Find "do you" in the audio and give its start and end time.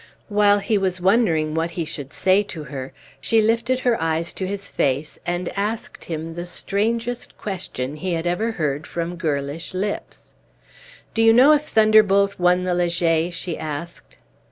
11.13-11.33